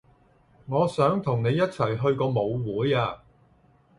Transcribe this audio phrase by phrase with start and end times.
[0.65, 3.21] 我想同你一齊去個舞會啊